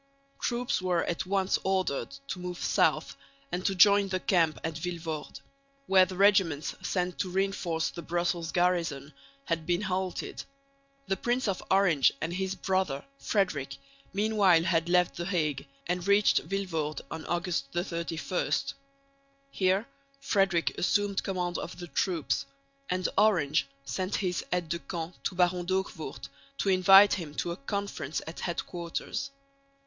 Troops 0.41 0.81
were 0.81 1.03
at 1.03 1.27
once 1.27 1.59
ordered 1.63 2.09
to 2.29 2.39
move 2.39 2.57
south 2.57 3.15
and 3.51 3.63
to 3.67 3.75
join 3.75 4.07
the 4.07 4.19
camp 4.19 4.59
at 4.63 4.73
Vilvoorde, 4.79 5.41
where 5.85 6.05
the 6.07 6.15
regiments 6.17 6.73
sent 6.81 7.19
to 7.19 7.29
reinforce 7.29 7.91
the 7.91 8.01
Brussels 8.01 8.51
garrison 8.51 9.13
had 9.45 9.67
been 9.67 9.81
halted. 9.83 10.43
The 11.05 11.17
Prince 11.17 11.47
of 11.47 11.61
Orange 11.69 12.11
and 12.19 12.33
his 12.33 12.55
brother 12.55 13.05
Frederick 13.19 13.77
meanwhile 14.11 14.63
had 14.63 14.89
left 14.89 15.17
the 15.17 15.25
Hague 15.27 15.67
and 15.85 16.07
reached 16.07 16.39
Vilvoorde 16.49 17.01
on 17.11 17.23
August 17.27 17.71
31. 17.73 18.53
Here 19.51 19.85
Frederick 20.19 20.75
assumed 20.79 21.21
command 21.21 21.59
of 21.59 21.77
the 21.77 21.85
troops; 21.85 22.47
and 22.89 23.07
Orange 23.19 23.67
sent 23.85 24.15
his 24.15 24.43
aide 24.51 24.69
de 24.69 24.79
camp 24.79 25.21
to 25.25 25.35
Baron 25.35 25.67
D'Hoogvoort 25.67 26.27
to 26.57 26.69
invite 26.69 27.13
him 27.13 27.35
to 27.35 27.51
a 27.51 27.55
conference 27.55 28.19
at 28.25 28.39
headquarters. 28.39 29.29